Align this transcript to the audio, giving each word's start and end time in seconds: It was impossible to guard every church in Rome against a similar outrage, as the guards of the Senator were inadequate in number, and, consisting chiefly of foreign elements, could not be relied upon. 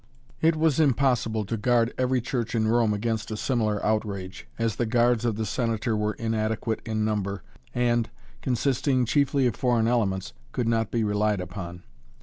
It 0.41 0.55
was 0.55 0.79
impossible 0.79 1.45
to 1.45 1.55
guard 1.57 1.93
every 1.95 2.21
church 2.21 2.55
in 2.55 2.67
Rome 2.67 2.91
against 2.91 3.29
a 3.29 3.37
similar 3.37 3.85
outrage, 3.85 4.47
as 4.57 4.77
the 4.77 4.87
guards 4.87 5.25
of 5.25 5.35
the 5.35 5.45
Senator 5.45 5.95
were 5.95 6.13
inadequate 6.13 6.81
in 6.85 7.05
number, 7.05 7.43
and, 7.75 8.09
consisting 8.41 9.05
chiefly 9.05 9.45
of 9.45 9.55
foreign 9.55 9.87
elements, 9.87 10.33
could 10.53 10.67
not 10.67 10.89
be 10.89 11.03
relied 11.03 11.39
upon. 11.39 11.83